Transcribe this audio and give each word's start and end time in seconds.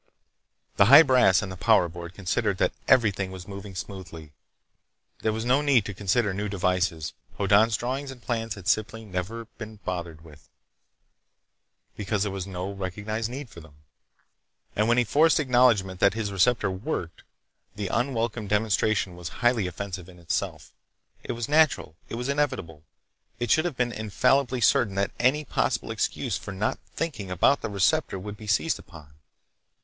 The 0.77 0.85
high 0.85 1.03
brass 1.03 1.43
in 1.43 1.49
the 1.49 1.55
Power 1.55 1.87
Board 1.87 2.15
considered 2.15 2.57
that 2.57 2.73
everything 2.87 3.29
was 3.29 3.47
moving 3.47 3.75
smoothly. 3.75 4.31
There 5.19 5.31
was 5.31 5.45
no 5.45 5.61
need 5.61 5.85
to 5.85 5.93
consider 5.93 6.33
new 6.33 6.49
devices. 6.49 7.13
Hoddan's 7.37 7.77
drawings 7.77 8.09
and 8.09 8.19
plans 8.19 8.55
had 8.55 8.67
simply 8.67 9.05
never 9.05 9.45
been 9.59 9.75
bothered 9.85 10.21
with, 10.21 10.49
because 11.95 12.23
there 12.23 12.31
was 12.31 12.47
no 12.47 12.71
recognized 12.71 13.29
need 13.29 13.47
for 13.51 13.59
them. 13.59 13.75
And 14.75 14.87
when 14.87 14.97
he 14.97 15.03
forced 15.03 15.39
acknowledgment 15.39 15.99
that 15.99 16.15
his 16.15 16.31
receptor 16.31 16.71
worked, 16.71 17.21
the 17.75 17.87
unwelcome 17.89 18.47
demonstration 18.47 19.15
was 19.15 19.29
highly 19.45 19.67
offensive 19.67 20.09
in 20.09 20.17
itself. 20.17 20.73
It 21.23 21.33
was 21.33 21.47
natural, 21.47 21.95
it 22.09 22.15
was 22.15 22.27
inevitable, 22.27 22.81
it 23.39 23.51
should 23.51 23.65
have 23.65 23.77
been 23.77 23.91
infallibly 23.91 24.61
certain 24.61 24.95
that 24.95 25.11
any 25.19 25.45
possible 25.45 25.91
excuse 25.91 26.39
for 26.39 26.51
not 26.53 26.79
thinking 26.95 27.29
about 27.29 27.61
the 27.61 27.69
receptor 27.69 28.17
would 28.17 28.35
be 28.35 28.47
seized 28.47 28.79
upon. 28.79 29.13